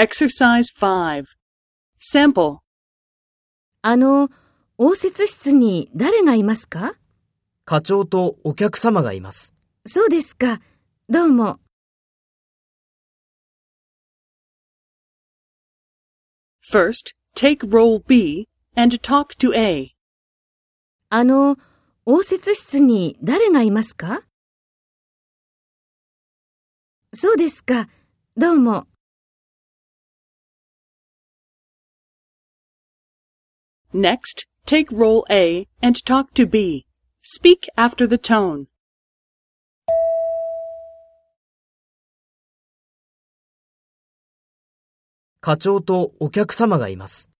[0.00, 1.24] Exercise 5.
[2.00, 2.58] Sample.
[3.82, 4.28] あの、
[4.76, 6.94] 応接室に誰がいますか？
[7.64, 9.56] 課長とお客様がいます。
[9.88, 10.60] そうですか。
[11.08, 11.58] どうも。
[16.72, 18.46] First, take role B
[18.76, 19.96] and talk to A.
[21.08, 21.56] あの、
[22.06, 24.22] 応接室に誰がいますか？
[27.14, 27.88] そうですか。
[28.36, 28.86] どうも。
[33.92, 36.84] Next, take role A and talk to B.
[37.22, 38.66] Speak after the tone.
[38.66, 38.66] tone.
[45.40, 47.30] 課長とお客様がいます。